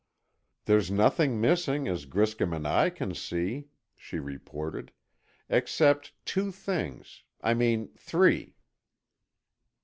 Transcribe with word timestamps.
"There's 0.65 0.89
nothing 0.89 1.39
missing 1.39 1.87
as 1.87 2.05
Griscom 2.07 2.53
and 2.53 2.67
I 2.67 2.89
can 2.89 3.13
see," 3.13 3.67
she 3.95 4.17
reported, 4.17 4.91
"except 5.47 6.13
two 6.25 6.51
things—I 6.51 7.53
mean, 7.53 7.89
three." 7.99 8.55